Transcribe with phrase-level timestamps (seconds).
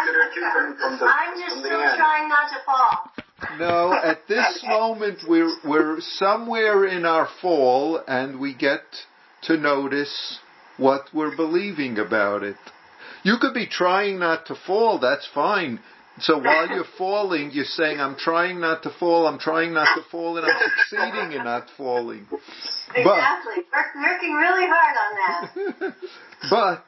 [0.00, 3.10] I'm just still trying not to fall.
[3.58, 8.82] No, at this moment we're we're somewhere in our fall and we get
[9.42, 10.38] to notice
[10.76, 12.56] what we're believing about it.
[13.22, 15.80] You could be trying not to fall, that's fine.
[16.20, 20.02] So while you're falling, you're saying, I'm trying not to fall, I'm trying not to
[20.10, 20.56] fall, and I'm
[20.88, 22.26] succeeding in not falling.
[22.94, 23.62] Exactly.
[23.70, 25.94] But, working really hard on that.
[26.50, 26.84] but,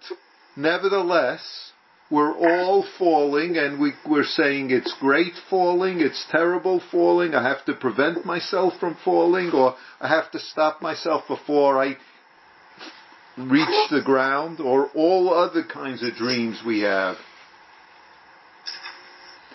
[0.57, 1.72] nevertheless,
[2.13, 7.65] we're all falling and we, we're saying it's great falling, it's terrible falling, I have
[7.65, 11.97] to prevent myself from falling, or I have to stop myself before I
[13.39, 17.17] reach the ground, or all other kinds of dreams we have.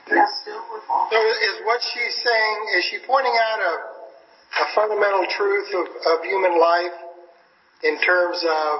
[0.08, 6.26] So is what she's saying, is she pointing out a, a fundamental truth of, of
[6.26, 6.98] human life
[7.84, 8.80] in terms of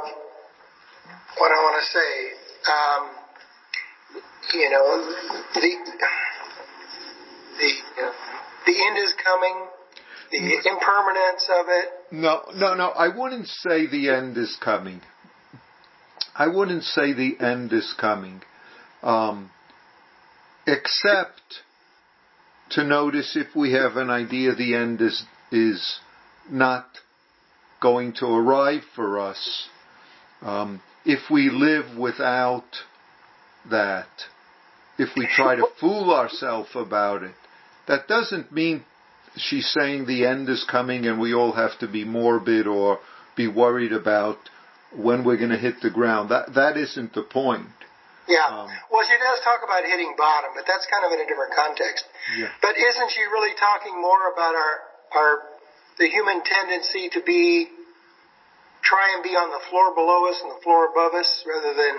[1.38, 2.32] what I want to say?
[2.66, 3.17] Um,
[4.54, 5.14] you know,
[5.54, 5.76] the
[7.58, 7.72] the
[8.66, 9.66] the end is coming,
[10.32, 11.86] the impermanence of it.
[12.12, 12.90] No, no, no.
[12.90, 15.02] I wouldn't say the end is coming.
[16.36, 18.42] I wouldn't say the end is coming,
[19.02, 19.50] um,
[20.68, 21.64] except
[22.72, 26.00] to notice if we have an idea the end is is
[26.50, 26.86] not
[27.82, 29.70] going to arrive for us.
[30.42, 32.66] Um, if we live without
[33.70, 34.08] that,
[34.98, 37.36] if we try to fool ourselves about it,
[37.88, 38.84] that doesn't mean
[39.36, 43.00] she's saying the end is coming and we all have to be morbid or
[43.36, 44.38] be worried about
[44.96, 46.30] when we're going to hit the ground.
[46.30, 47.68] That that isn't the point.
[48.28, 48.44] Yeah.
[48.44, 51.56] Um, well, she does talk about hitting bottom, but that's kind of in a different
[51.56, 52.04] context.
[52.36, 52.52] Yeah.
[52.62, 54.74] But isn't she really talking more about our
[55.16, 55.32] our
[56.00, 57.68] the human tendency to be
[58.84, 61.96] try and be on the floor below us and the floor above us rather than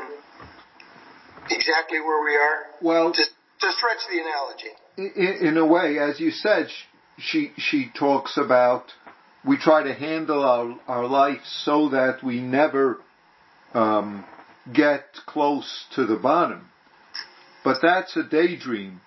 [1.50, 2.66] exactly where we are?
[2.80, 4.72] Well, just to stretch the analogy.
[5.16, 6.68] In, in a way, as you said,
[7.18, 8.84] she she talks about
[9.44, 12.98] we try to handle our our life so that we never
[13.74, 14.24] um,
[14.72, 16.68] get close to the bottom.
[17.64, 19.00] But that's a daydream.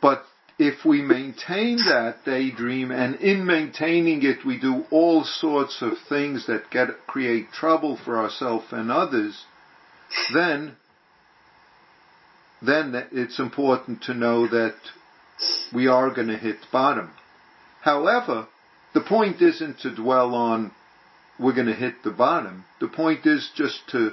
[0.00, 0.24] But
[0.58, 6.46] if we maintain that daydream and in maintaining it we do all sorts of things
[6.46, 9.44] that get create trouble for ourselves and others,
[10.32, 10.76] then
[12.62, 14.76] then it's important to know that
[15.74, 17.10] we are going to hit bottom.
[17.82, 18.48] However,
[18.94, 20.72] the point isn't to dwell on
[21.38, 22.64] we're going to hit the bottom.
[22.80, 24.12] The point is just to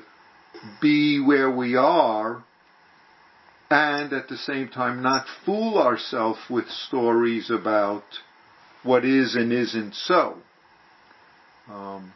[0.81, 2.43] be where we are
[3.69, 8.03] and at the same time not fool ourselves with stories about
[8.83, 10.37] what is and isn't so.
[11.69, 12.13] Um,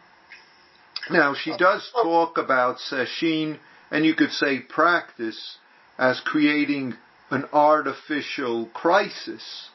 [1.09, 3.57] now she does talk about sesshin,
[3.89, 5.57] and you could say practice,
[5.97, 6.94] as creating
[7.30, 9.69] an artificial crisis.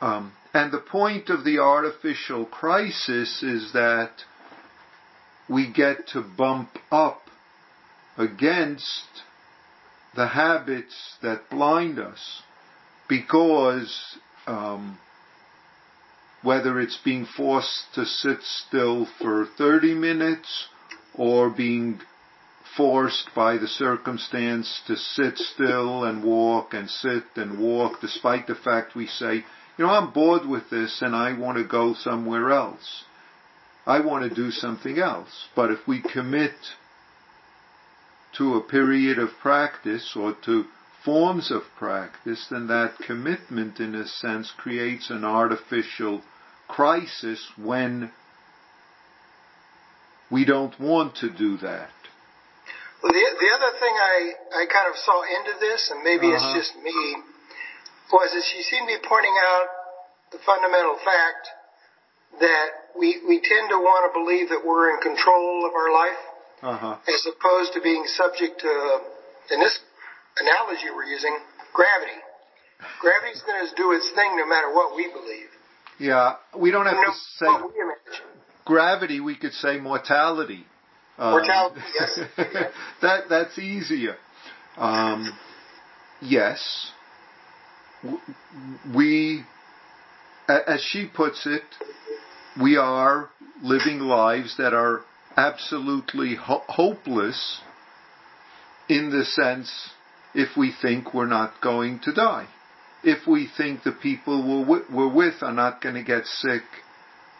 [0.00, 4.10] Um, and the point of the artificial crisis is that
[5.48, 7.22] we get to bump up
[8.18, 9.22] against
[10.14, 12.42] the habits that blind us
[13.08, 14.98] because um,
[16.42, 20.68] whether it's being forced to sit still for 30 minutes
[21.14, 22.00] or being
[22.76, 28.54] forced by the circumstance to sit still and walk and sit and walk despite the
[28.54, 29.44] fact we say,
[29.78, 33.04] you know, I'm bored with this and I want to go somewhere else.
[33.86, 35.48] I want to do something else.
[35.54, 36.54] But if we commit
[38.36, 40.64] to a period of practice or to
[41.04, 46.22] forms of practice, then that commitment in a sense creates an artificial
[46.68, 48.10] crisis when
[50.30, 51.90] we don't want to do that.
[53.06, 54.18] Well, the, the other thing I,
[54.50, 56.42] I kind of saw into this, and maybe uh-huh.
[56.42, 56.98] it's just me,
[58.10, 59.66] was that she seemed to be pointing out
[60.34, 61.46] the fundamental fact
[62.42, 66.22] that we, we tend to want to believe that we're in control of our life
[66.66, 66.98] uh-huh.
[67.06, 68.74] as opposed to being subject to,
[69.54, 69.78] in this
[70.42, 71.30] analogy we're using,
[71.70, 72.18] gravity.
[72.98, 75.46] Gravity's going to do its thing no matter what we believe.
[76.02, 77.46] Yeah, we don't have no, to say
[78.66, 79.20] gravity.
[79.20, 80.66] We could say mortality.
[81.18, 82.20] Mortality, um, yes.
[83.02, 84.16] that that's easier.
[84.76, 85.36] Um,
[86.20, 86.90] yes,
[88.94, 89.44] we,
[90.48, 91.62] as she puts it,
[92.60, 93.30] we are
[93.62, 95.00] living lives that are
[95.36, 97.60] absolutely ho- hopeless
[98.88, 99.90] in the sense
[100.34, 102.46] if we think we're not going to die.
[103.02, 106.62] If we think the people we're with, we're with are not going to get sick,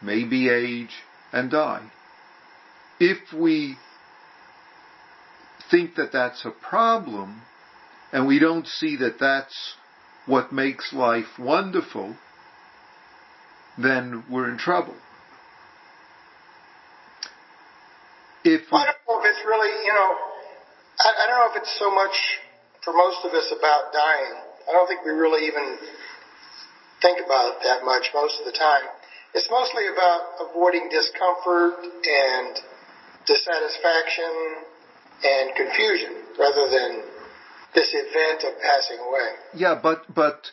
[0.02, 1.02] maybe age,
[1.32, 1.90] and die.
[2.98, 3.76] If we
[5.70, 7.42] think that that's a problem,
[8.12, 9.74] and we don't see that that's
[10.26, 12.16] what makes life wonderful,
[13.78, 14.94] then we're in trouble.
[18.44, 20.16] If we, I don't know if it's really, you know,
[21.00, 22.14] I, I don't know if it's so much
[22.84, 24.34] for most of us about dying.
[24.68, 25.78] I don't think we really even
[27.02, 28.86] think about it that much most of the time.
[29.34, 32.56] It's mostly about avoiding discomfort and
[33.26, 34.32] dissatisfaction
[35.24, 37.02] and confusion rather than
[37.74, 39.28] this event of passing away.
[39.54, 40.50] yeah, but but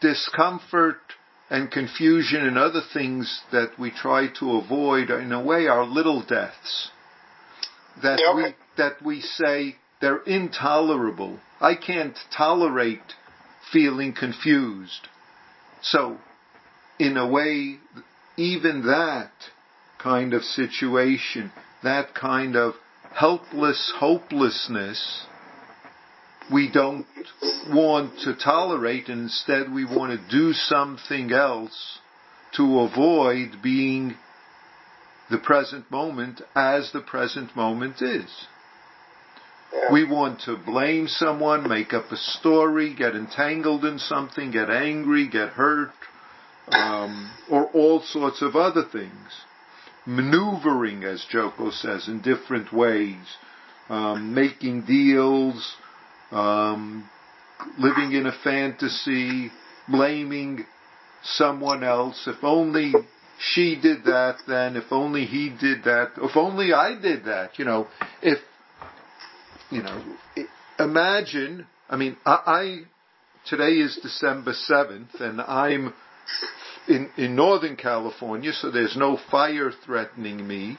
[0.00, 0.98] discomfort
[1.48, 6.22] and confusion and other things that we try to avoid, in a way, are little
[6.22, 6.90] deaths
[8.02, 11.38] that Yeah, we that we say they're intolerable.
[11.60, 13.14] I can't tolerate
[13.72, 15.08] feeling confused.
[15.82, 16.18] So,
[16.98, 17.78] in a way,
[18.36, 19.32] even that
[19.98, 21.52] kind of situation,
[21.82, 22.74] that kind of
[23.12, 25.26] helpless hopelessness,
[26.52, 27.06] we don't
[27.68, 31.98] want to tolerate, and instead we want to do something else
[32.56, 34.16] to avoid being
[35.30, 38.46] the present moment as the present moment is.
[39.92, 45.28] We want to blame someone, make up a story, get entangled in something, get angry,
[45.28, 45.92] get hurt,
[46.72, 49.44] um, or all sorts of other things.
[50.06, 53.24] Maneuvering, as Joko says, in different ways,
[53.88, 55.76] um, making deals,
[56.30, 57.08] um,
[57.78, 59.50] living in a fantasy,
[59.88, 60.64] blaming
[61.22, 62.26] someone else.
[62.26, 62.92] If only
[63.38, 67.64] she did that, then if only he did that, if only I did that, you
[67.64, 67.88] know,
[68.22, 68.38] if
[69.70, 70.02] you know,
[70.78, 72.78] imagine, I mean, I, I
[73.48, 75.94] today is December 7th and I'm
[76.90, 80.76] in, in Northern California, so there's no fire threatening me.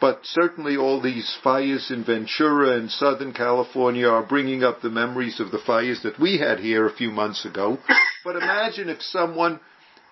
[0.00, 5.40] But certainly all these fires in Ventura and Southern California are bringing up the memories
[5.40, 7.78] of the fires that we had here a few months ago.
[8.22, 9.60] But imagine if someone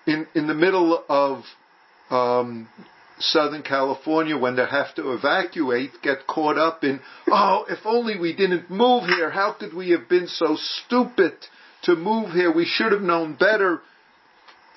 [0.07, 1.45] in, in the middle of
[2.09, 2.67] um,
[3.19, 8.35] Southern California when they have to evacuate get caught up in, oh, if only we
[8.35, 9.29] didn't move here.
[9.29, 11.35] How could we have been so stupid
[11.83, 12.51] to move here?
[12.51, 13.83] We should have known better.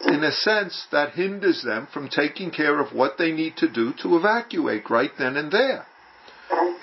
[0.06, 3.94] In a sense, that hinders them from taking care of what they need to do
[4.02, 5.86] to evacuate right then and there.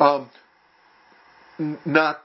[0.00, 0.30] Um,
[1.84, 2.18] not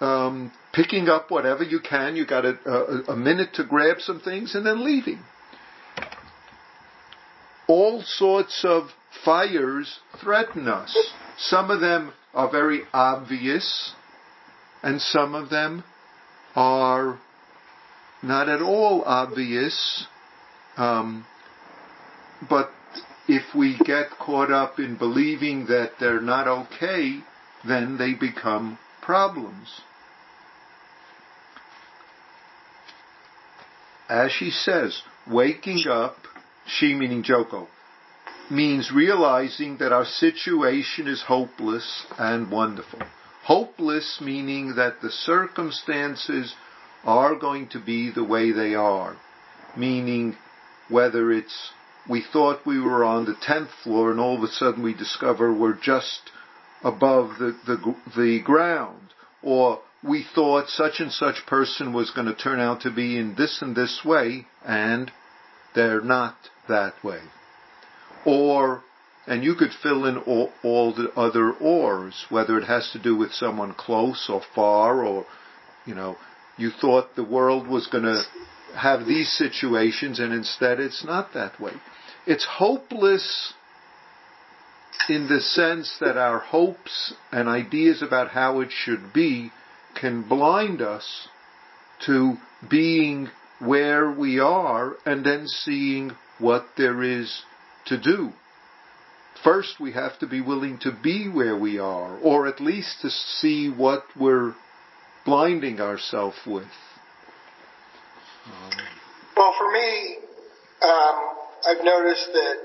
[0.00, 2.16] um, picking up whatever you can.
[2.16, 5.20] You got a, a, a minute to grab some things and then leaving
[7.72, 8.90] all sorts of
[9.24, 10.94] fires threaten us.
[11.38, 13.92] Some of them are very obvious,
[14.82, 15.84] and some of them
[16.54, 17.18] are
[18.22, 20.06] not at all obvious.
[20.76, 21.26] Um,
[22.48, 22.70] but
[23.28, 27.20] if we get caught up in believing that they're not okay,
[27.66, 29.80] then they become problems.
[34.08, 36.16] As she says, waking up
[36.66, 37.68] she meaning Joko,
[38.50, 43.00] means realizing that our situation is hopeless and wonderful.
[43.44, 46.54] Hopeless meaning that the circumstances
[47.04, 49.16] are going to be the way they are.
[49.76, 50.36] Meaning
[50.88, 51.72] whether it's
[52.08, 55.52] we thought we were on the 10th floor and all of a sudden we discover
[55.52, 56.30] we're just
[56.82, 59.14] above the, the, the ground.
[59.42, 63.34] Or we thought such and such person was going to turn out to be in
[63.36, 65.10] this and this way and
[65.74, 66.36] they're not
[66.68, 67.20] that way.
[68.24, 68.82] Or,
[69.26, 73.16] and you could fill in all, all the other ors, whether it has to do
[73.16, 75.26] with someone close or far, or,
[75.86, 76.16] you know,
[76.62, 78.22] you thought the world was going to
[78.76, 81.72] have these situations and instead it's not that way.
[82.26, 83.52] It's hopeless
[85.08, 89.50] in the sense that our hopes and ideas about how it should be
[90.00, 91.28] can blind us
[92.06, 92.34] to
[92.70, 93.28] being
[93.58, 97.42] where we are and then seeing what there is
[97.86, 98.30] to do.
[99.42, 103.10] First, we have to be willing to be where we are, or at least to
[103.10, 104.54] see what we're
[105.24, 106.64] blinding ourselves with.
[108.46, 108.70] Um,
[109.36, 110.16] Well, for me,
[110.82, 111.16] um,
[111.66, 112.56] I've noticed that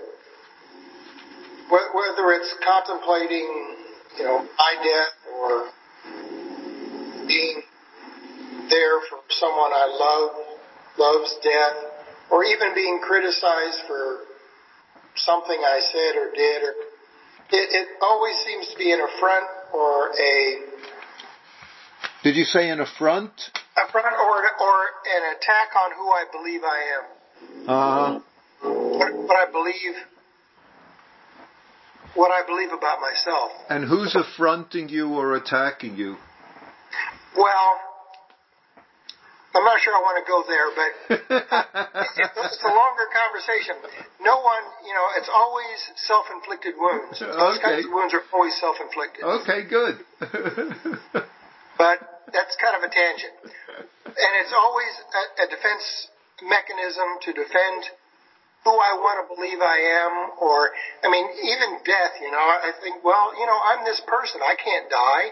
[1.70, 3.76] wh- whether it's contemplating,
[4.18, 5.70] you know, my death or
[7.28, 7.62] being
[8.70, 10.46] there for someone I love,
[10.98, 11.78] love's death,
[12.32, 14.20] or even being criticized for
[15.16, 16.74] something I said or did, or
[17.52, 20.60] it, it always seems to be an affront or a
[22.28, 23.32] did you say an affront?
[23.78, 24.78] affront or or
[25.16, 27.04] an attack on who I believe I am.
[27.70, 28.20] Uh,
[28.98, 29.96] what, what I believe,
[32.16, 33.52] what I believe about myself.
[33.70, 36.18] and who's affronting you or attacking you?
[37.38, 37.80] Well,
[39.56, 40.92] I'm not sure I want to go there, but
[42.44, 43.76] it's a longer conversation.
[44.20, 47.20] No one, you know, it's always self-inflicted wounds.
[47.22, 47.62] Those Okay.
[47.64, 49.24] kinds of wounds are always self-inflicted.
[49.24, 50.04] Okay, good.
[51.78, 52.02] But
[52.34, 53.34] that's kind of a tangent.
[54.18, 55.86] And it's always a, a defense
[56.42, 57.86] mechanism to defend
[58.66, 60.72] who I want to believe I am, or,
[61.04, 64.42] I mean, even death, you know, I think, well, you know, I'm this person.
[64.44, 65.32] I can't die.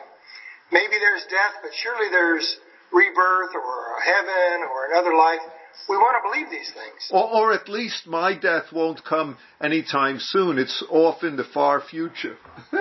[0.72, 2.48] Maybe there's death, but surely there's
[2.94, 5.44] rebirth or heaven or another life.
[5.88, 7.10] We want to believe these things.
[7.12, 10.58] or, or at least my death won't come anytime soon.
[10.58, 12.38] It's off in the far future.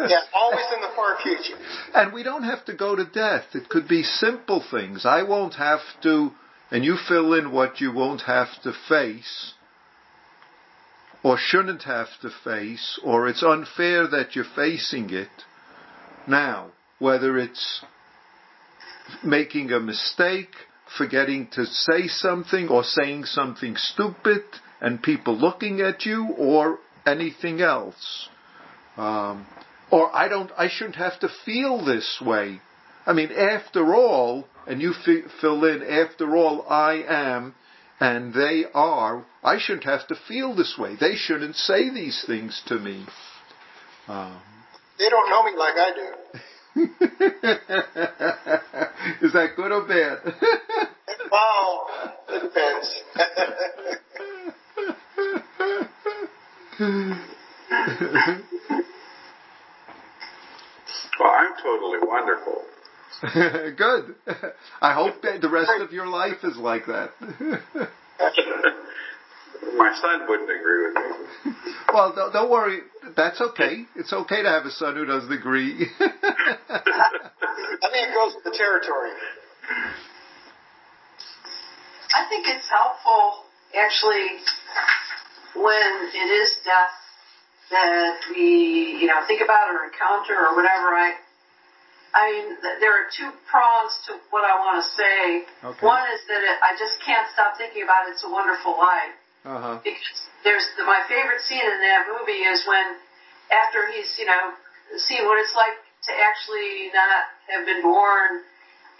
[0.00, 1.56] Yeah, always in the far future.
[1.94, 3.44] And we don't have to go to death.
[3.54, 5.04] It could be simple things.
[5.04, 6.30] I won't have to,
[6.70, 9.52] and you fill in what you won't have to face,
[11.22, 15.28] or shouldn't have to face, or it's unfair that you're facing it.
[16.26, 17.84] Now, whether it's
[19.22, 20.54] making a mistake,
[20.96, 24.42] forgetting to say something, or saying something stupid,
[24.80, 28.28] and people looking at you, or anything else.
[28.96, 29.46] Um,
[29.90, 32.60] or I don't, I shouldn't have to feel this way.
[33.06, 37.54] I mean, after all, and you fi- fill in, after all, I am,
[37.98, 40.96] and they are, I shouldn't have to feel this way.
[41.00, 43.06] They shouldn't say these things to me.
[44.06, 44.40] Um,
[44.98, 46.38] They don't know me like I do.
[49.22, 50.18] Is that good or bad?
[51.32, 51.86] Well,
[52.28, 52.88] it depends.
[61.20, 62.62] Well, I'm totally wonderful.
[63.76, 64.14] good.
[64.80, 67.10] I hope that the rest of your life is like that.
[69.76, 71.52] My son wouldn't agree with me.
[71.92, 72.80] well, don't, don't worry.
[73.16, 73.84] That's okay.
[73.94, 75.86] It's okay to have a son who doesn't agree.
[76.00, 76.10] I
[77.92, 79.10] think it goes with the territory.
[82.14, 83.44] I think it's helpful,
[83.76, 84.40] actually,
[85.54, 86.90] when it is death
[87.70, 90.90] that we, you know, think about or encounter or whatever.
[90.96, 91.14] I,
[92.14, 95.44] I mean, th- there are two prongs to what I want to say.
[95.62, 95.86] Okay.
[95.86, 99.19] One is that it, I just can't stop thinking about It's a Wonderful Life.
[99.44, 99.80] Uh-huh.
[99.84, 102.96] because there's the, my favorite scene in that movie is when
[103.50, 104.52] after he's you know
[104.96, 105.76] seen what it's like
[106.08, 108.40] to actually not have been born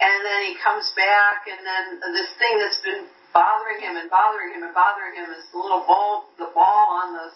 [0.01, 4.53] and then he comes back and then this thing that's been bothering him and bothering
[4.53, 7.27] him and bothering him is the little ball the ball on the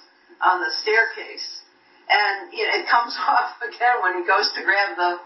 [0.44, 1.62] on the staircase
[2.10, 5.18] and you know, it comes off again when he goes to grab the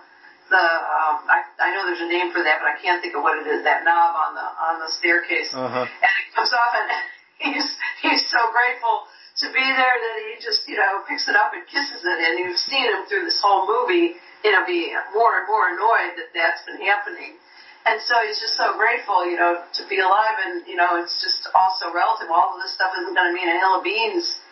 [0.50, 3.22] the um, I, I know there's a name for that but I can't think of
[3.22, 5.86] what it is that knob on the on the staircase Uh-huh.
[5.86, 6.90] and it comes off and
[7.40, 7.68] he's
[8.04, 9.08] he's so grateful
[9.40, 12.18] to be there that he just you know picks it up and kisses it.
[12.20, 16.20] And you've seen him through this whole movie you know be more and more annoyed
[16.20, 17.40] that that's been happening.
[17.88, 20.36] And so he's just so grateful you know to be alive.
[20.46, 22.28] And you know it's just also relative.
[22.30, 24.44] All of this stuff isn't going to mean a hill of beans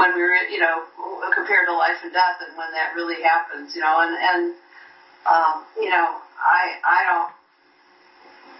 [0.00, 0.88] when we're you know
[1.36, 4.00] compared to life and death and when that really happens you know.
[4.00, 4.42] And and
[5.28, 7.30] um you know i i don't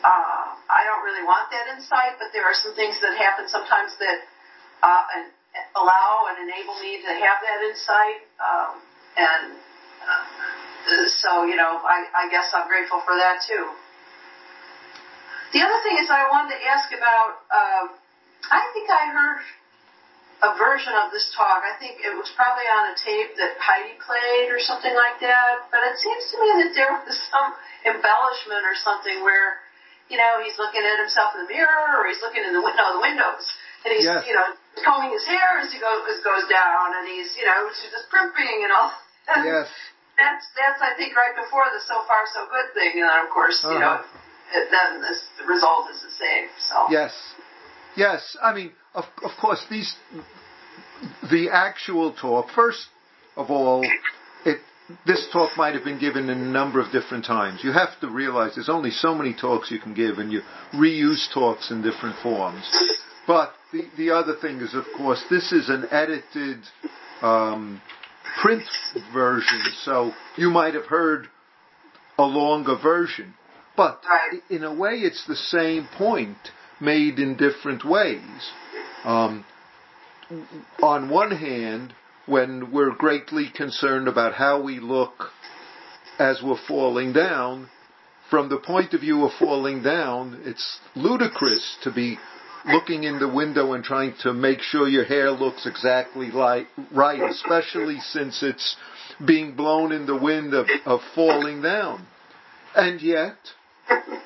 [0.05, 3.93] uh, I don't really want that insight, but there are some things that happen sometimes
[4.01, 4.25] that
[4.83, 5.25] uh, and
[5.77, 8.25] allow and enable me to have that insight.
[8.41, 8.73] Um,
[9.17, 9.45] and
[10.03, 13.69] uh, so, you know, I, I guess I'm grateful for that too.
[15.53, 17.45] The other thing is, I wanted to ask about.
[17.53, 17.85] Um,
[18.49, 19.45] I think I heard
[20.43, 21.63] a version of this talk.
[21.63, 25.71] I think it was probably on a tape that Heidi played or something like that.
[25.71, 27.55] But it seems to me that there was some
[27.87, 29.62] embellishment or something where
[30.13, 32.93] you know, he's looking at himself in the mirror or he's looking in the window,
[32.93, 33.49] the windows,
[33.83, 34.29] and he's, Yes.
[34.29, 34.45] you know,
[34.85, 38.69] combing his hair as he goes as goes down, and he's, you know, just primping
[38.69, 38.93] and all.
[39.33, 39.69] And Yes.
[40.21, 43.31] That's that's I think right before the so far so good thing, and then of
[43.33, 44.59] course, you know, Uh-huh.
[44.61, 46.47] it, then this, the result is the same.
[46.61, 47.17] So Yes.
[47.97, 48.37] Yes.
[48.43, 49.97] I mean, of, of course, these,
[51.31, 52.89] the actual talk, first
[53.37, 53.81] of all,
[55.07, 57.61] this talk might have been given in a number of different times.
[57.63, 61.33] You have to realize there's only so many talks you can give and you reuse
[61.33, 62.65] talks in different forms.
[63.27, 66.59] But the, the other thing is, of course, this is an edited,
[67.21, 67.81] um,
[68.41, 68.65] print
[69.13, 71.29] version, so you might have heard
[72.19, 73.35] a longer version.
[73.77, 74.03] But
[74.51, 76.37] in a way, it's the same point
[76.81, 78.53] made in different ways.
[79.05, 79.45] Um,
[80.83, 81.95] on one hand,
[82.27, 85.31] when we're greatly concerned about how we look
[86.19, 87.69] as we're falling down,
[88.31, 92.19] from the point of view of falling down, it's ludicrous to be
[92.65, 97.21] looking in the window and trying to make sure your hair looks exactly like right,
[97.23, 98.77] especially since it's
[99.27, 102.07] being blown in the wind of, of falling down.
[102.75, 103.37] And yet,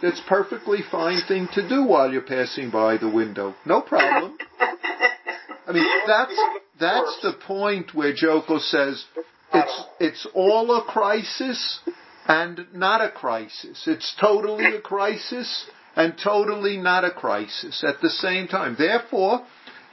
[0.03, 3.55] It's perfectly fine thing to do while you're passing by the window.
[3.65, 4.37] No problem.
[4.61, 6.39] I mean, that's
[6.79, 9.05] that's the point where Joko says
[9.53, 11.81] it's it's all a crisis
[12.27, 13.85] and not a crisis.
[13.87, 18.77] It's totally a crisis and totally not a crisis at the same time.
[18.79, 19.47] Therefore,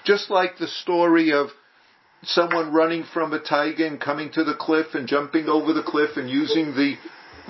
[0.04, 1.50] just like the story of
[2.24, 6.18] someone running from a tiger and coming to the cliff and jumping over the cliff
[6.18, 6.96] and using the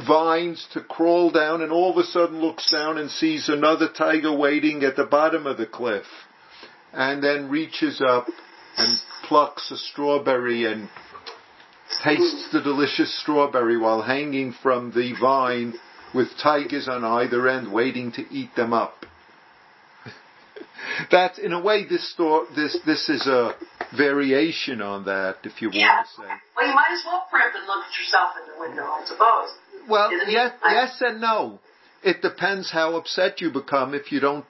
[0.08, 4.36] vines to crawl down and all of a sudden looks down and sees another tiger
[4.36, 6.06] waiting at the bottom of the cliff
[6.92, 8.26] and then reaches up
[8.78, 10.90] and plucks a strawberry and
[12.04, 15.74] tastes the delicious strawberry while hanging from the vine
[16.14, 19.06] with tigers on either end waiting to eat them up.
[21.12, 23.56] That, in a way, this store, this this is a
[23.98, 25.96] variation on that, if you Yeah.
[25.96, 26.28] want to say.
[26.56, 29.50] Well, you might as well primp and look at yourself in the window, I suppose.
[29.88, 31.60] Well, yes, yes and no.
[32.04, 34.46] It depends how upset you become if you don't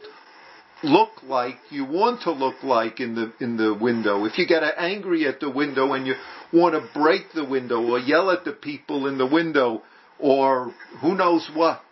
[0.83, 4.25] look like you want to look like in the in the window.
[4.25, 6.15] If you get angry at the window and you
[6.51, 9.81] want to break the window or yell at the people in the window
[10.19, 11.83] or who knows what.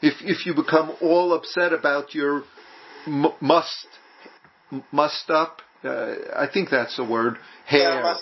[0.00, 2.44] If if you become all upset about your
[3.06, 3.86] m- must
[4.92, 7.38] must up, uh, I think that's a word.
[7.66, 8.02] Hair.
[8.02, 8.16] Yeah,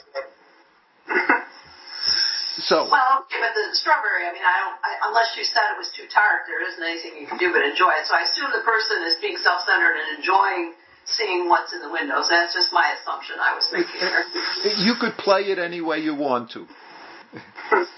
[2.65, 5.79] So Well, okay, but the strawberry, I mean, I don't, I, unless you said it
[5.79, 8.09] was too tart, there isn't anything you can do but enjoy it.
[8.09, 10.73] So I assume the person is being self-centered and enjoying
[11.05, 12.29] seeing what's in the windows.
[12.31, 14.01] That's just my assumption I was making
[14.85, 16.67] you could play it any way you want to.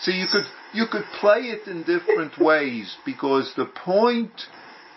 [0.00, 4.32] So you could you could play it in different ways because the point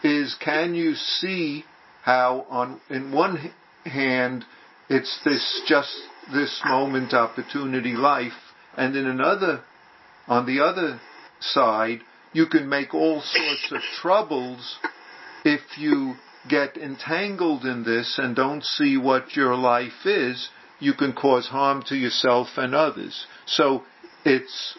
[0.04, 1.66] is can you see
[2.04, 3.52] how on in one
[3.86, 4.46] hand
[4.90, 5.94] it's this just
[6.32, 9.62] this moment opportunity life and in another
[10.28, 11.00] on the other
[11.40, 12.02] side
[12.34, 14.78] you can make all sorts of troubles
[15.44, 16.16] if you
[16.48, 21.84] get entangled in this and don't see what your life is, you can cause harm
[21.88, 23.26] to yourself and others.
[23.46, 23.84] So
[24.26, 24.78] it's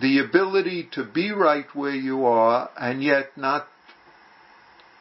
[0.00, 3.66] the ability to be right where you are and yet not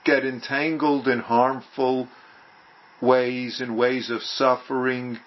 [0.04, 2.08] get entangled in harmful
[3.02, 5.20] ways and ways of suffering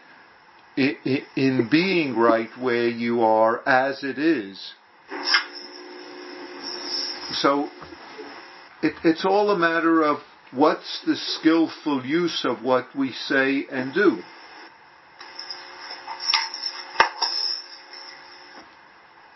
[0.79, 4.75] in being right where you are as it is.
[7.33, 7.69] So
[8.83, 10.19] it, it's all a matter of
[10.53, 14.23] what's the skillful use of what we say and do.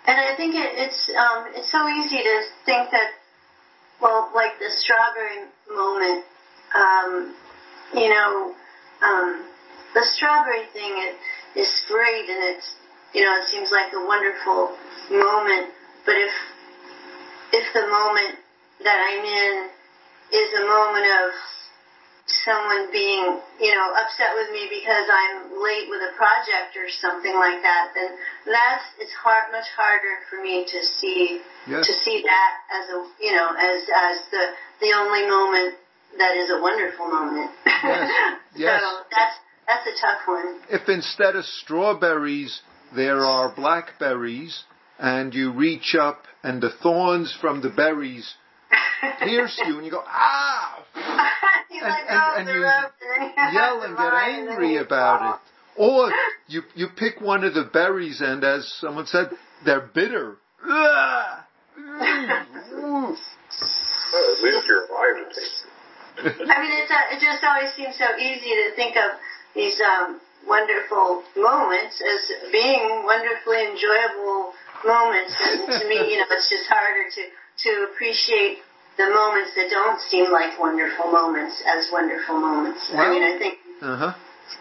[0.07, 3.11] And I think it, it's um, it's so easy to think that,
[4.01, 6.25] well, like the strawberry moment,
[6.77, 7.35] um,
[7.95, 8.55] you know,
[9.05, 9.49] um,
[9.95, 11.15] the strawberry thing it,
[11.59, 12.77] is great, and it's
[13.15, 14.77] you know it seems like a wonderful
[15.11, 15.73] moment.
[16.05, 16.33] But if
[17.53, 18.39] if the moment
[18.85, 19.69] that I'm in
[20.33, 21.31] is a moment of
[22.27, 27.35] someone being, you know, upset with me because I'm late with a project or something
[27.35, 31.87] like that, then that's it's hard, much harder for me to see Yes.
[31.87, 34.45] to see that as a, you know, as as the
[34.81, 35.79] the only moment
[36.19, 37.51] that is a wonderful moment.
[37.67, 38.39] Yes.
[38.55, 38.83] Yes.
[38.83, 40.61] So that's that's a tough one.
[40.71, 42.61] If instead of strawberries
[42.95, 44.65] there are blackberries
[44.99, 48.35] and you reach up and the thorns from the berries
[49.21, 50.85] pierce you and you go, ah!
[51.71, 55.35] you And- let and- go and you and yell and get run, and angry about
[55.35, 55.41] it.
[55.81, 56.11] Or
[56.49, 59.31] you, you pick one of the berries and as someone said,
[59.65, 60.37] they're bitter.
[60.69, 61.39] Ugh.
[62.83, 65.71] Well, at least you're alive to taste it.
[66.23, 69.17] I mean, it's a, it just always seems so easy to think of
[69.55, 74.53] these um, wonderful moments as being wonderfully enjoyable
[74.85, 77.23] moments, and to me, you know, it's just harder to
[77.65, 78.59] to appreciate
[78.97, 82.91] the moments that don't seem like wonderful moments as wonderful moments.
[82.93, 84.15] I mean, I think Uh-huh.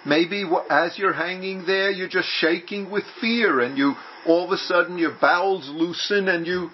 [0.06, 4.58] Maybe as you're hanging there, you're just shaking with fear, and you all of a
[4.58, 6.70] sudden your bowels loosen, and you,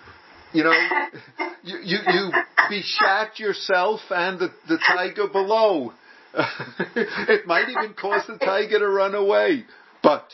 [0.54, 0.72] you know,
[1.64, 2.32] you you, you
[2.70, 5.94] beshat yourself and the the tiger below.
[6.96, 9.66] It might even cause the tiger to run away,
[10.04, 10.30] but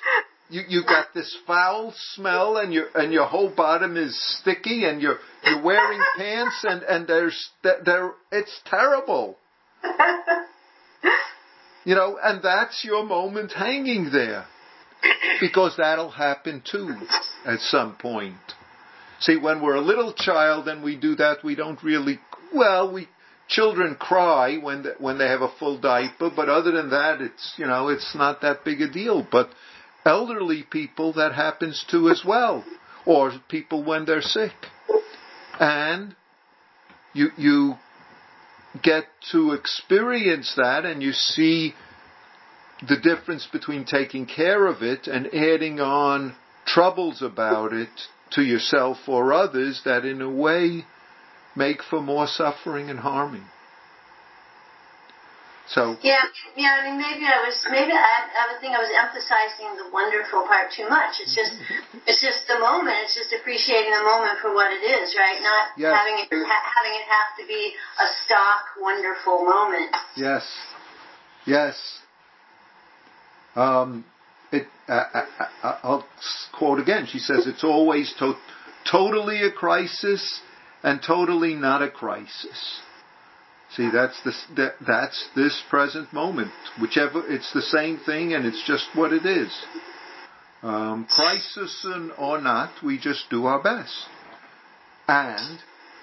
[0.49, 5.01] you you got this foul smell, and your and your whole bottom is sticky, and
[5.01, 9.37] you're you're wearing pants, and and there's there it's terrible.
[11.85, 14.45] You know, and that's your moment hanging there.
[15.41, 16.95] Because that'll happen too
[17.45, 18.35] at some point.
[19.19, 22.19] See, when we're a little child and we do that, we don't really,
[22.53, 23.07] well, we,
[23.47, 27.53] children cry when they, when they have a full diaper, but other than that, it's,
[27.57, 29.25] you know, it's not that big a deal.
[29.29, 29.49] But
[30.05, 32.63] elderly people, that happens to as well.
[33.05, 34.53] Or people when they're sick.
[35.59, 36.15] And
[37.13, 37.75] you, you
[38.81, 41.73] get to experience that and you see
[42.87, 47.89] the difference between taking care of it and adding on troubles about it
[48.31, 50.85] to yourself or others that in a way
[51.55, 53.45] make for more suffering and harming.
[55.67, 56.19] So yeah,
[56.57, 56.75] yeah.
[56.75, 60.43] I mean, maybe I was maybe I, I would think I was emphasizing the wonderful
[60.43, 61.23] part too much.
[61.23, 61.55] It's just
[62.07, 62.99] it's just the moment.
[63.07, 65.39] It's just appreciating the moment for what it is, right?
[65.39, 65.95] Not yes.
[65.95, 69.95] having it ha- having it have to be a stock wonderful moment.
[70.17, 70.43] Yes,
[71.47, 71.79] yes.
[73.55, 74.03] Um,
[74.51, 74.67] it.
[74.89, 75.25] Uh, uh,
[75.63, 76.05] uh, I, will
[76.51, 77.07] quote again.
[77.07, 78.35] She says it's always to-
[78.91, 80.41] totally a crisis
[80.83, 82.81] and totally not a crisis.
[83.75, 86.51] See, that's this, that, that's this present moment.
[86.79, 89.51] Whichever, it's the same thing and it's just what it is.
[90.61, 91.85] Um, crisis
[92.17, 93.95] or not, we just do our best.
[95.07, 95.59] And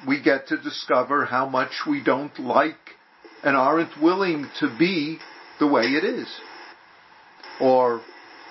[0.07, 2.97] we get to discover how much we don't like
[3.43, 5.19] and aren't willing to be
[5.61, 6.29] the way it is.
[7.61, 8.03] Or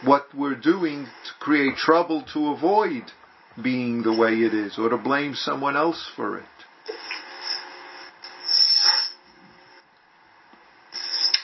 [0.05, 3.03] what we're doing to create trouble to avoid
[3.61, 6.45] being the way it is, or to blame someone else for it.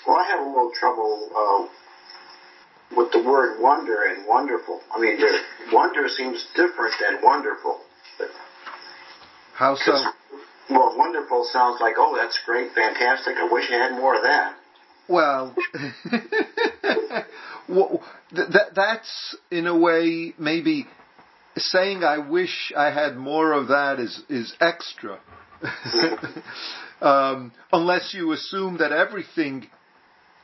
[0.08, 4.82] Well, I have a little trouble uh, with the word wonder and wonderful.
[4.96, 5.18] I mean,
[5.72, 7.82] wonder seems different than wonderful.
[9.56, 9.94] How so?
[10.70, 13.36] Well, wonderful sounds like, oh, that's great, fantastic.
[13.38, 14.56] I wish I had more of that.
[15.08, 15.56] Well,
[17.70, 20.88] well that, that's in a way maybe
[21.58, 25.20] saying I wish I had more of that is is extra.
[27.02, 29.68] um, unless you assume that everything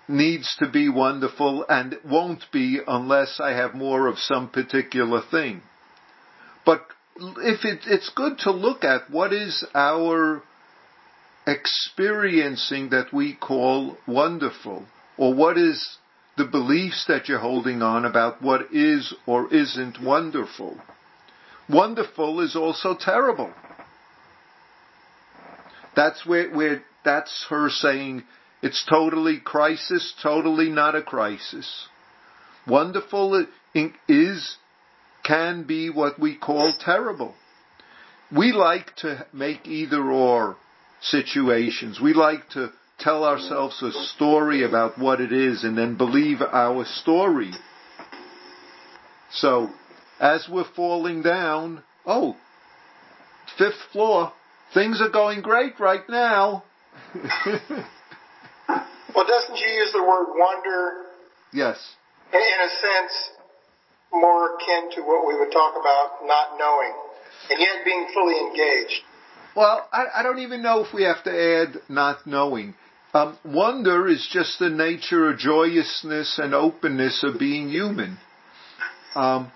[0.07, 5.61] needs to be wonderful and won't be unless I have more of some particular thing.
[6.65, 10.43] But if it, it's good to look at what is our
[11.47, 14.85] experiencing that we call wonderful,
[15.17, 15.97] or what is
[16.37, 20.77] the beliefs that you're holding on about what is or isn't wonderful.
[21.71, 23.51] Wonderful is also terrible.
[25.95, 28.23] That's where, where that's her saying
[28.61, 31.87] it's totally crisis, totally not a crisis.
[32.67, 33.45] Wonderful
[34.07, 34.57] is,
[35.23, 37.35] can be what we call terrible.
[38.35, 40.57] We like to make either or
[41.01, 41.99] situations.
[41.99, 46.85] We like to tell ourselves a story about what it is and then believe our
[46.85, 47.51] story.
[49.31, 49.71] So,
[50.21, 52.37] as we're falling down, oh,
[53.57, 54.31] fifth floor,
[54.73, 56.63] things are going great right now.
[59.13, 60.91] Well, doesn't you use the word wonder?
[61.51, 61.77] Yes.
[62.33, 63.29] In, a sense,
[64.13, 66.93] more akin to what we would talk about not knowing,
[67.49, 69.01] and yet being fully engaged.
[69.55, 72.75] Well, I, I don't even know if we have to add not knowing.
[73.13, 78.17] Um, wonder is just the nature of joyousness and openness of being human.
[79.13, 79.51] Um,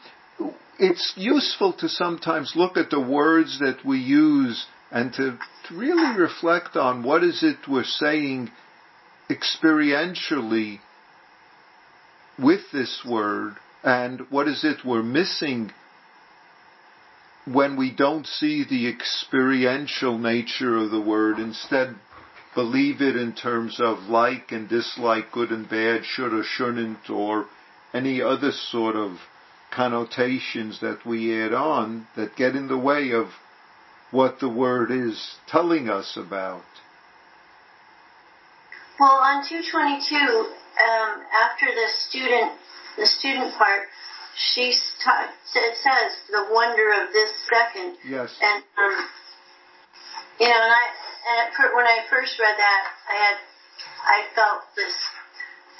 [0.79, 5.37] it's useful to sometimes look at the words that we use and to,
[5.71, 8.51] really reflect on what is it we're saying
[9.29, 10.79] experientially
[12.37, 15.71] with this word and what is it we're missing
[17.45, 21.95] when we don't see the experiential nature of the word, instead
[22.55, 27.45] believe it in terms of like and dislike, good and bad, should or shouldn't, or
[27.93, 29.17] any other sort of
[29.75, 33.27] connotations that we add on that get in the way of
[34.11, 36.63] what the word is telling us about.
[38.99, 42.51] Well, on 222, um, after the student,
[42.97, 43.87] the student part,
[44.37, 47.95] she ta- it says the wonder of this second.
[48.07, 48.31] Yes.
[48.41, 49.05] And um,
[50.39, 50.85] you know, and I
[51.25, 53.37] and when I first read that, I had
[54.05, 54.95] I felt this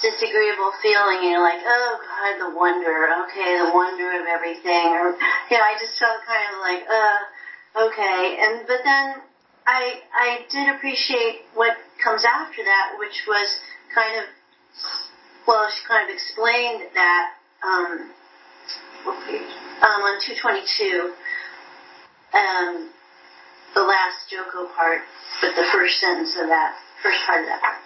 [0.06, 5.18] disagreeable feeling, you know, like, oh God, the wonder, okay, the wonder of everything, or
[5.58, 7.18] know, I just felt kind of like, uh,
[7.90, 9.18] okay, and but then
[9.66, 13.48] I I did appreciate what comes after that, which was
[13.94, 14.24] kind of
[15.46, 17.26] well, she kind of explained that
[17.62, 18.10] um,
[19.06, 21.14] um, on 222,
[22.34, 22.90] um,
[23.74, 25.02] the last Joko part,
[25.40, 27.78] but the first sentence of that first part of that.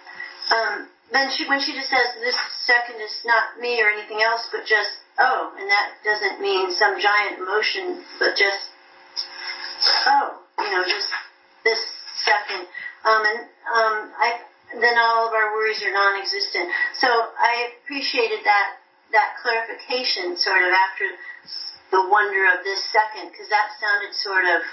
[0.51, 4.47] Um, then she, when she just says this second is not me or anything else,
[4.51, 8.71] but just oh, and that doesn't mean some giant emotion, but just
[10.07, 11.11] oh, you know, just
[11.63, 11.81] this
[12.23, 12.63] second.
[13.03, 13.39] Um, and
[13.75, 14.39] um, I
[14.79, 16.71] then all of our worries are non-existent.
[16.95, 18.79] So I appreciated that
[19.11, 21.07] that clarification, sort of after
[21.91, 24.63] the wonder of this second, because that sounded sort of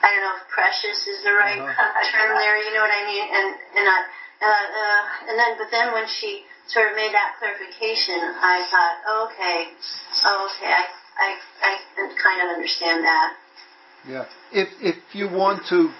[0.00, 2.10] I don't know if precious is the right uh-huh.
[2.14, 2.56] term there.
[2.62, 3.26] You know what I mean?
[3.26, 3.98] And and I,
[4.40, 8.96] Uh, uh, and then but then when she sort of made that clarification, I thought,
[9.06, 9.68] oh, okay,
[10.24, 10.84] oh, okay, I
[11.18, 11.36] I
[11.68, 13.34] I kind of understand that.
[14.08, 14.24] Yeah.
[14.52, 15.92] If if you want to,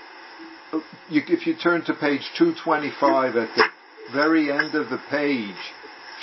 [1.10, 3.64] you, if you turn to page 225 at the
[4.12, 5.60] very end of the page,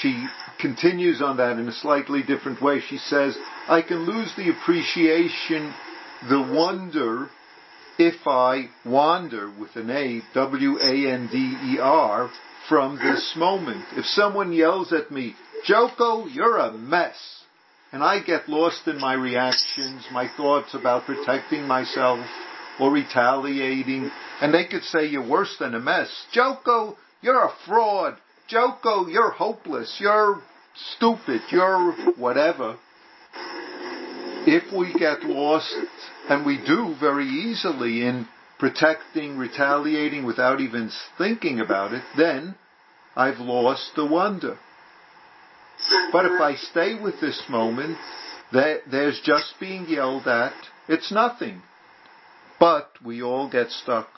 [0.01, 0.25] she
[0.59, 2.81] continues on that in a slightly different way.
[2.89, 5.73] She says, I can lose the appreciation,
[6.29, 7.29] the wonder,
[7.97, 12.29] if I wander with an A, W-A-N-D-E-R,
[12.69, 13.85] from this moment.
[13.95, 17.17] If someone yells at me, Joko, you're a mess,
[17.91, 22.19] and I get lost in my reactions, my thoughts about protecting myself
[22.79, 26.09] or retaliating, and they could say you're worse than a mess.
[26.31, 28.17] Joko, you're a fraud.
[28.47, 29.97] Joko, you're hopeless.
[29.99, 30.41] You're
[30.95, 31.41] stupid.
[31.49, 32.77] You're whatever.
[34.45, 35.73] If we get lost,
[36.29, 38.27] and we do very easily in
[38.59, 42.55] protecting, retaliating without even thinking about it, then
[43.15, 44.57] I've lost the wonder.
[46.11, 47.97] But if I stay with this moment,
[48.51, 50.53] there's just being yelled at.
[50.87, 51.61] It's nothing.
[52.59, 54.09] But we all get stuck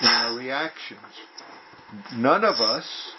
[0.00, 1.00] in our reactions.
[2.14, 3.12] None of us,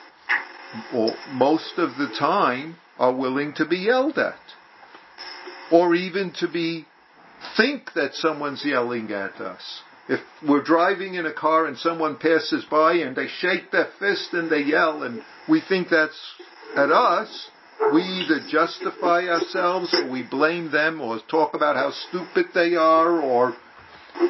[0.94, 4.40] or most of the time, are willing to be yelled at.
[5.72, 6.86] Or even to be,
[7.58, 9.82] think that someone's yelling at us.
[10.08, 14.34] If we're driving in a car and someone passes by and they shake their fist
[14.34, 16.20] and they yell and we think that's
[16.76, 17.50] at us,
[17.94, 23.22] we either justify ourselves or we blame them or talk about how stupid they are
[23.22, 23.56] or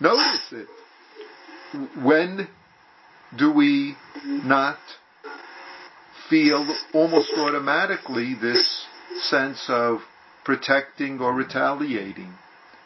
[0.00, 0.68] notice it.
[2.02, 2.48] When
[3.36, 4.78] do we not
[6.28, 8.86] feel almost automatically this
[9.22, 10.00] sense of
[10.44, 12.34] protecting or retaliating?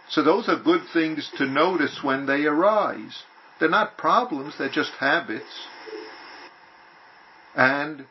[0.08, 3.22] So those are good things to notice when they arise.
[3.58, 5.66] They're not problems, they're just habits.
[7.54, 8.06] And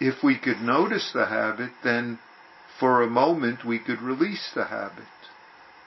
[0.00, 2.18] if we could notice the habit, then
[2.78, 5.04] for a moment we could release the habit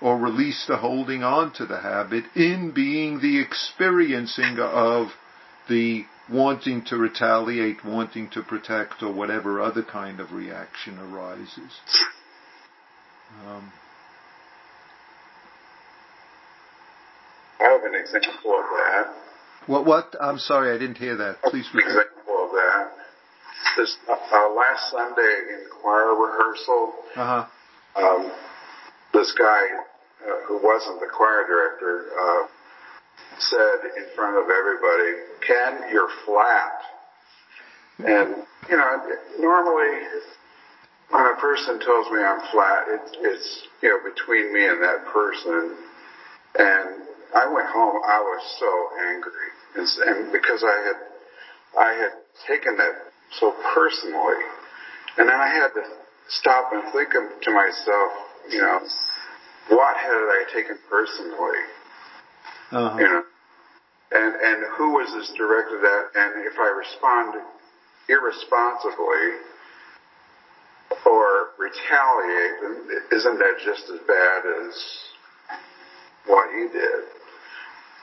[0.02, 5.08] or release the holding on to the habit in being the experiencing of
[5.68, 11.80] the wanting to retaliate, wanting to protect, or whatever other kind of reaction arises.
[13.46, 13.72] Um,
[17.60, 19.14] I have an example of that.
[19.68, 19.86] What?
[19.86, 20.16] What?
[20.22, 21.42] I'm sorry, I didn't hear that.
[21.44, 22.08] Please repeat
[23.78, 27.46] this uh, last Sunday in choir rehearsal, uh-huh.
[27.96, 28.32] um,
[29.14, 29.62] this guy
[30.26, 32.48] uh, who wasn't the choir director uh,
[33.40, 36.82] said in front of everybody, "Ken, you're flat."
[38.00, 40.08] And you know, normally
[41.10, 45.06] when a person tells me I'm flat, it's, it's you know between me and that
[45.14, 45.78] person.
[46.58, 47.04] And
[47.36, 50.98] I went home, I was so angry, and, and because I had
[51.78, 52.12] I had
[52.48, 54.42] taken that so personally.
[55.18, 55.84] And then I had to
[56.30, 58.12] stop and think to myself,
[58.50, 58.80] you know,
[59.70, 61.62] what had I taken personally?
[62.72, 62.98] Uh-huh.
[62.98, 63.24] You know,
[64.12, 66.06] and and who was this directed at?
[66.16, 67.42] And if I respond
[68.10, 69.42] irresponsibly
[71.06, 74.74] or retaliate, isn't that just as bad as
[76.28, 77.04] what he did?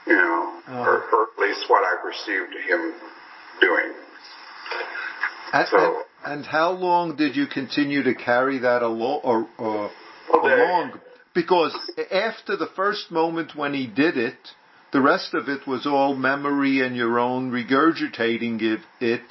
[0.07, 0.79] You know, uh-huh.
[0.79, 2.93] or, or at least what I perceived him
[3.61, 3.93] doing.
[5.53, 9.21] And, so, and, and, how long did you continue to carry that along?
[9.23, 9.91] Or, or
[10.33, 10.99] along?
[11.33, 11.75] Because
[12.11, 14.49] after the first moment when he did it,
[14.91, 19.21] the rest of it was all memory and your own regurgitating it, it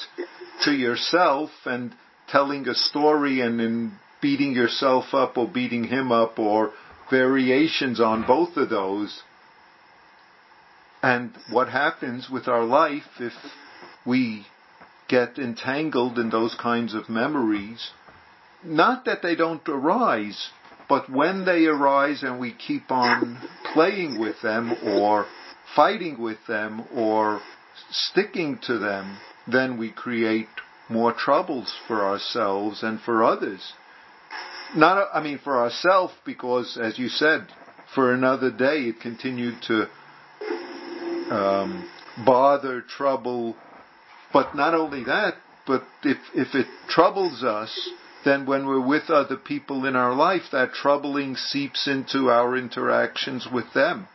[0.65, 1.95] to yourself and
[2.29, 6.73] telling a story and then beating yourself up or beating him up or
[7.11, 9.23] variations on both of those.
[11.03, 13.33] And what happens with our life if
[14.07, 14.47] we
[15.11, 17.91] get entangled in those kinds of memories.
[18.63, 20.51] Not that they don't arise,
[20.91, 23.39] but when they arise and we keep on
[23.73, 25.25] playing with them or
[25.77, 27.41] fighting with them or
[27.91, 30.49] sticking to them, then we create
[30.89, 33.73] more troubles for ourselves and for others.
[34.75, 37.47] Not, I mean, for ourselves because, as you said,
[37.95, 39.87] for another day it continued to
[41.33, 41.89] um,
[42.27, 43.55] bother, trouble,
[44.33, 45.35] but not only that,
[45.69, 47.91] but if, if it troubles us,
[48.25, 53.47] then when we're with other people in our life, that troubling seeps into our interactions
[53.51, 54.09] with them.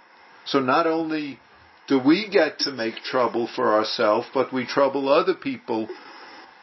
[0.45, 1.39] So not only
[1.87, 5.87] do we get to make trouble for ourselves, but we trouble other people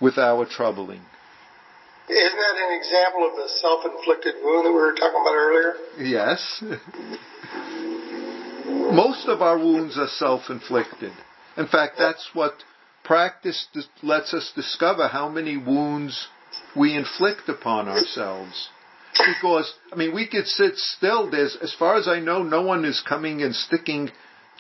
[0.01, 1.03] with our troubling.
[2.09, 5.75] Isn't that an example of the self-inflicted wound that we were talking about earlier?
[5.99, 6.65] Yes.
[8.93, 11.13] Most of our wounds are self-inflicted.
[11.57, 12.65] In fact, that's what
[13.05, 13.67] practice
[14.03, 16.29] lets us discover how many wounds
[16.77, 18.69] we inflict upon ourselves.
[19.13, 21.31] Because, I mean, we could sit still.
[21.31, 24.11] There's, as far as I know, no one is coming and sticking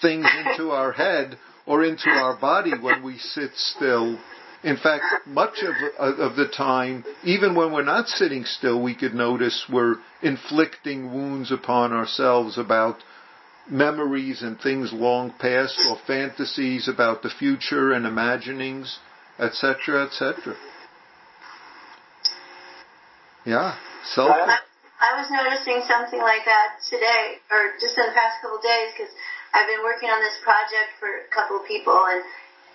[0.01, 4.19] things into our head or into our body when we sit still.
[4.63, 9.15] In fact, much of, of the time, even when we're not sitting still, we could
[9.15, 12.99] notice we're inflicting wounds upon ourselves about
[13.69, 18.99] memories and things long past or fantasies about the future and imaginings,
[19.39, 20.55] etc., etc.
[23.45, 23.75] Yeah,
[24.15, 24.31] self.
[25.03, 28.95] I was noticing something like that today, or just in the past couple of days,
[28.95, 29.11] because
[29.51, 32.23] I've been working on this project for a couple of people, and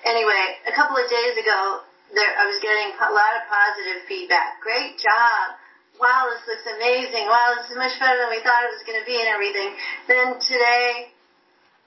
[0.03, 4.59] anyway, a couple of days ago, there I was getting a lot of positive feedback.
[4.59, 5.55] Great job
[5.99, 7.25] wow, this looks amazing.
[7.25, 9.73] Wow, this is much better than we thought it was going to be and everything.
[10.05, 11.13] Then today,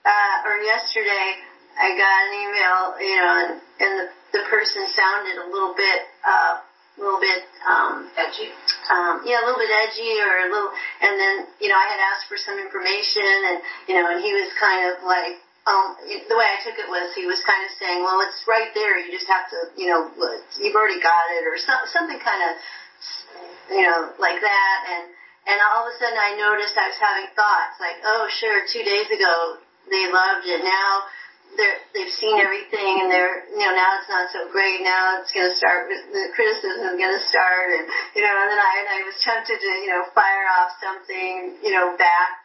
[0.05, 1.39] uh, or yesterday,
[1.79, 6.01] I got an email, you know, and, and the, the person sounded a little bit,
[6.27, 6.61] uh,
[7.01, 8.53] little bit, um, edgy.
[8.93, 12.01] Um, yeah, a little bit edgy or a little, and then, you know, I had
[12.01, 13.59] asked for some information and,
[13.89, 17.13] you know, and he was kind of like, um, the way I took it was
[17.15, 18.97] he was kind of saying, well, it's right there.
[18.99, 20.09] You just have to, you know,
[20.57, 22.57] you've already got it or some, something kind of
[23.71, 24.79] you know, like that.
[24.91, 25.05] And,
[25.47, 28.83] and all of a sudden I noticed I was having thoughts like, oh, sure, two
[28.83, 30.63] days ago they loved it.
[30.63, 31.07] Now
[31.57, 34.83] they're, they've seen everything and they're, you know, now it's not so great.
[34.83, 37.67] Now it's going to start, the criticism is going to start.
[37.75, 37.85] And,
[38.15, 41.59] you know, and then I, and I was tempted to, you know, fire off something,
[41.63, 42.45] you know, back,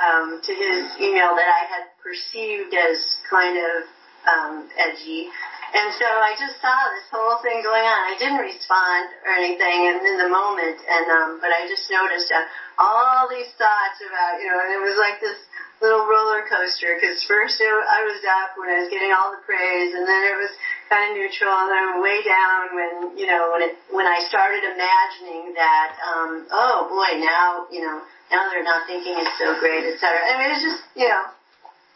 [0.00, 3.88] um, to his email that I had perceived as kind of,
[4.28, 5.28] um, edgy.
[5.72, 8.00] And so I just saw this whole thing going on.
[8.12, 12.28] I didn't respond or anything in, in the moment, and um, but I just noticed
[12.28, 12.44] uh,
[12.76, 15.40] all these thoughts about, you know, and it was like this
[15.82, 16.94] little roller coaster.
[16.94, 20.22] Because first it, I was up when I was getting all the praise, and then
[20.30, 20.54] it was
[20.88, 24.62] kind of neutral, and then way down when, you know, when it when I started
[24.62, 27.98] imagining that, um, oh boy, now, you know,
[28.30, 30.22] now they're not thinking it's so great, et cetera.
[30.22, 31.26] I mean, it was just, you know,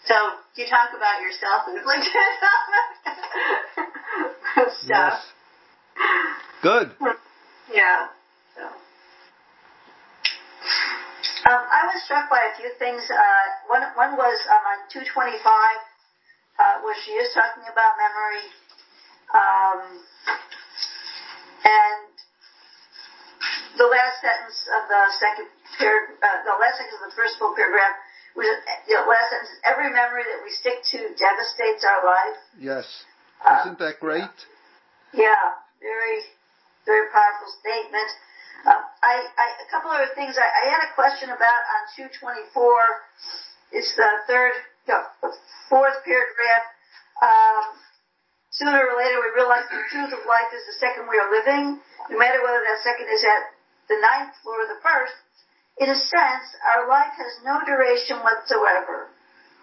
[0.05, 0.15] so
[0.55, 2.11] you talk about yourself and inflicted
[4.85, 4.87] stuff.
[4.87, 5.33] Yes.
[6.63, 6.91] Good.
[7.73, 8.07] Yeah.
[8.55, 8.63] So.
[11.47, 13.01] Um, I was struck by a few things.
[13.09, 18.45] Uh, one, one was um, on 225, uh, where she is talking about memory.
[19.33, 19.81] Um,
[21.65, 22.13] and
[23.81, 25.49] the last sentence of the second
[25.81, 27.97] par- uh, the last sentence of the first full paragraph
[28.37, 32.37] which is, you know, last sentence, every memory that we stick to devastates our life.
[32.61, 32.85] Yes.
[33.41, 34.29] Uh, Isn't that great?
[35.17, 36.21] Yeah, very,
[36.85, 38.13] very powerful statement.
[38.67, 42.51] Uh, I, I, a couple other things I, I had a question about on 224.
[43.71, 44.53] It's the third,
[44.91, 45.07] no,
[45.71, 46.67] fourth paragraph.
[47.23, 47.63] Um,
[48.51, 51.79] sooner or later we realize the truth of life is the second we are living,
[52.11, 53.55] no matter whether that second is at
[53.87, 55.15] the ninth floor or the first.
[55.79, 59.15] In a sense, our life has no duration whatsoever.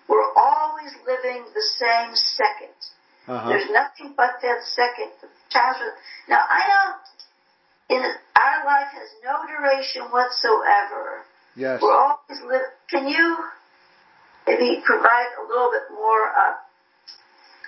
[0.08, 2.74] We're always living the same 2nd
[3.28, 3.50] uh-huh.
[3.50, 5.12] There's nothing but that second.
[6.28, 6.98] Now, I don't,
[7.94, 11.22] in our life has no duration whatsoever.
[11.56, 11.82] Yes.
[11.82, 12.74] We're always live.
[12.90, 13.38] Can you
[14.48, 16.58] maybe provide a little bit more uh,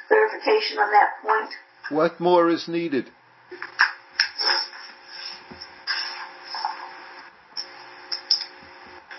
[0.08, 1.52] clarification on that point?
[1.90, 3.12] What more is needed?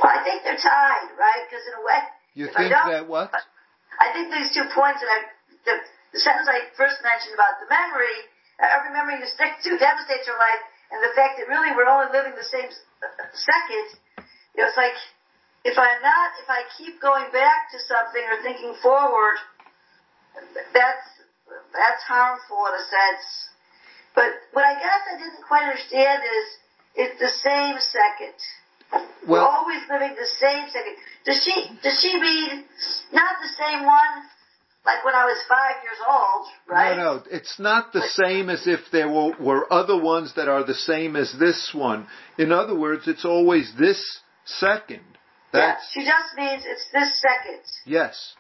[0.03, 1.43] Well, I think they're tied, right?
[1.47, 2.01] Because in a way,
[2.35, 3.31] you think that what?
[3.97, 5.19] I think these two points that I,
[5.65, 5.75] the,
[6.13, 8.19] the sentence I first mentioned about the memory,
[8.61, 12.11] every memory you stick to devastates your life, and the fact that really we're only
[12.15, 12.71] living the same
[13.35, 13.87] second.
[14.55, 14.97] You know, it's like
[15.67, 19.37] if I'm not, if I keep going back to something or thinking forward,
[20.73, 21.07] that's
[21.75, 23.27] that's harmful in a sense.
[24.15, 26.47] But what I guess I didn't quite understand is
[26.97, 28.39] it's the same second.
[29.27, 30.95] Well, We're always living the same second.
[31.27, 32.65] Does she does she mean
[33.13, 34.23] not the same one
[34.87, 36.97] like when I was five years old, right?
[36.97, 40.65] No, no, it's not the same as if there were, were other ones that are
[40.65, 42.07] the same as this one.
[42.39, 45.03] In other words, it's always this second.
[45.53, 47.63] That's, yeah, she just means it's this second.
[47.85, 48.35] Yes.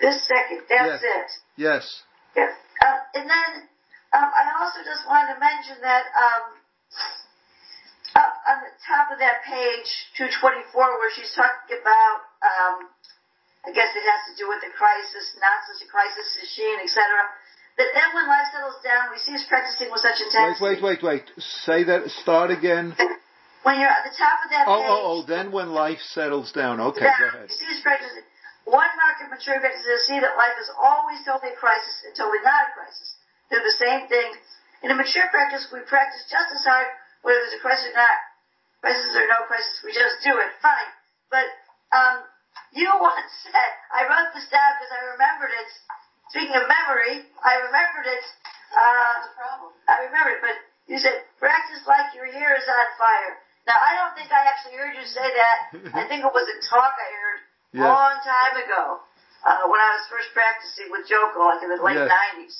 [0.00, 1.02] This second, that's yes.
[1.02, 1.30] it.
[1.56, 2.02] Yes.
[2.36, 2.52] Yes.
[2.84, 3.50] Um, and then
[4.12, 6.44] um, I also just wanted to mention that um,
[8.14, 9.88] up on the top of that page,
[10.20, 10.68] 224,
[11.00, 12.76] where she's talking about, um,
[13.68, 16.64] I guess it has to do with the crisis, not such a crisis as she,
[16.64, 17.04] and etc.
[17.76, 20.64] But then when life settles down, we cease practicing with such intensity.
[20.64, 21.42] Wait, wait, wait, wait.
[21.68, 22.08] Say that.
[22.24, 22.96] Start again.
[23.66, 25.16] When you're at the top of that Oh, page, oh, oh.
[25.26, 26.78] Then when life settles down.
[26.80, 27.50] Okay, go down, ahead.
[27.50, 28.24] you cease practicing.
[28.64, 32.14] One mark of practice is to see that life is always totally a crisis and
[32.14, 33.18] totally not a crisis.
[33.50, 34.30] They're the same thing.
[34.86, 36.86] In a mature practice, we practice just as hard,
[37.26, 38.18] whether there's a crisis or not.
[38.80, 40.50] Crisis or no crisis, we just do it.
[40.62, 40.88] Fine.
[41.28, 41.50] But
[41.92, 42.24] um,
[42.72, 45.70] you once said, I wrote this down because I remembered it.
[46.28, 48.24] Speaking of memory, I remembered it.
[48.68, 48.80] Uh,
[49.16, 49.70] That's a problem.
[49.88, 53.40] I remember it, but you said, practice like your hair is on fire.
[53.64, 55.56] Now, I don't think I actually heard you say that.
[56.00, 57.88] I think it was a talk I heard a Yeah.
[57.88, 59.00] long time ago
[59.44, 62.12] uh, when I was first practicing with Joko, like in the late Yes.
[62.12, 62.56] 90s.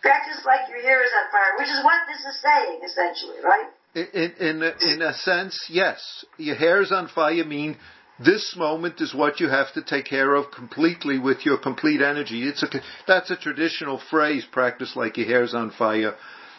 [0.00, 3.68] Practice like your hair is on fire, which is what this is saying, essentially, right?
[3.94, 6.24] In, in, in a sense, yes.
[6.38, 7.76] Your hair's on fire mean
[8.22, 12.46] this moment is what you have to take care of completely with your complete energy.
[12.46, 12.68] It's a,
[13.06, 16.14] that's a traditional phrase, practice like your hair's on fire.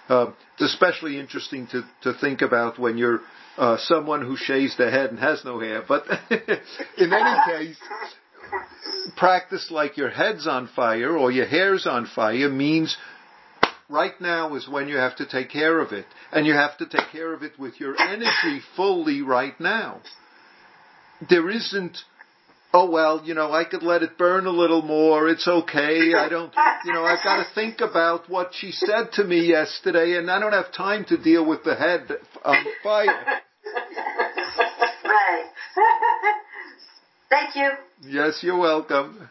[0.09, 3.21] Uh, it's especially interesting to, to think about when you're
[3.57, 5.83] uh, someone who shaves their head and has no hair.
[5.87, 6.05] But
[6.97, 7.77] in any case,
[9.15, 12.97] practice like your head's on fire or your hair's on fire means
[13.87, 16.05] right now is when you have to take care of it.
[16.31, 20.01] And you have to take care of it with your energy fully right now.
[21.29, 21.97] There isn't,
[22.73, 26.27] oh well, you know, I could let it burn a little more, it's okay, I
[26.29, 26.53] don't,
[26.85, 30.39] you know, I've got to think about what she said to me yesterday and I
[30.39, 32.09] don't have time to deal with the head
[32.43, 33.05] on fire.
[35.05, 35.45] Right.
[37.29, 37.69] Thank you.
[38.03, 39.29] Yes, you're welcome.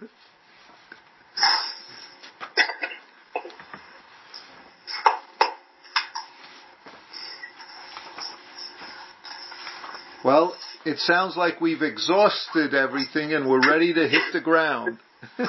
[10.22, 10.55] Well,
[10.85, 14.99] it sounds like we've exhausted everything and we're ready to hit the ground.
[15.37, 15.45] so,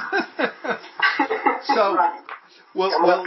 [2.74, 3.26] we'll, we'll, up.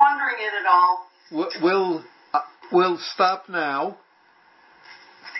[0.00, 1.06] Wondering it at all.
[1.32, 2.40] we'll, we'll, uh,
[2.72, 3.98] we'll stop now.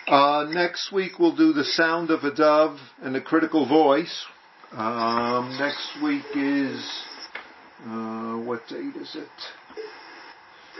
[0.07, 4.25] Uh, next week we'll do the sound of a dove and a critical voice.
[4.71, 7.03] Um, next week is,
[7.85, 9.27] uh, what date is it?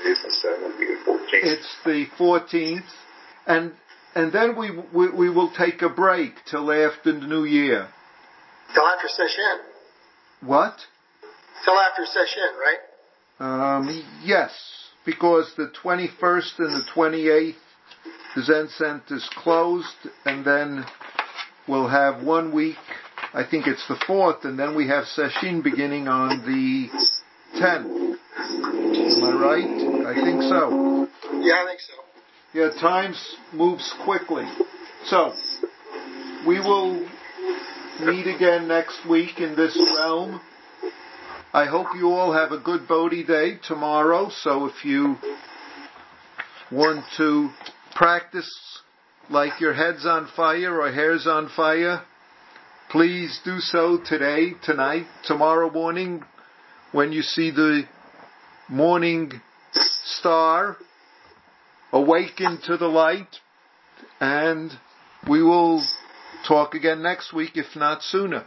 [0.03, 1.43] It's the the fourteenth.
[1.43, 2.83] It's the 14th,
[3.47, 3.71] and
[4.15, 7.87] and then we, we we will take a break till after the New Year.
[8.73, 9.59] Till after session.
[10.41, 10.75] What?
[11.63, 12.79] Till after session, right?
[13.39, 14.51] Um, yes,
[15.05, 17.55] because the 21st and the 28th,
[18.35, 19.87] the Zen Center is closed,
[20.25, 20.85] and then
[21.67, 22.77] we'll have one week.
[23.33, 26.87] I think it's the fourth, and then we have session beginning on the
[27.59, 28.15] 10th.
[28.37, 30.07] Am I right?
[30.07, 31.07] I think so.
[31.41, 32.04] Yeah, I think so.
[32.55, 34.45] Yeah, times moves quickly.
[35.07, 35.33] So,
[36.47, 37.05] we will
[37.99, 40.39] meet again next week in this realm.
[41.51, 44.29] I hope you all have a good Bodhi day tomorrow.
[44.29, 45.17] So if you
[46.71, 47.49] want to
[47.93, 48.49] practice
[49.29, 52.03] like your head's on fire or hair's on fire,
[52.89, 56.23] please do so today, tonight, tomorrow morning
[56.93, 57.83] when you see the
[58.69, 59.41] morning
[59.73, 60.77] star
[61.95, 63.39] awaken to the light
[64.19, 64.69] and
[65.29, 65.81] we will
[66.45, 68.45] talk again next week if not sooner.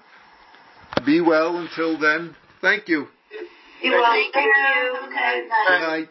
[1.05, 2.37] Be well until then.
[2.61, 3.09] Thank you.
[3.83, 4.05] You will.
[4.05, 4.43] Thank you.
[4.43, 4.97] you.
[5.07, 5.49] Okay.
[5.69, 6.09] Good night.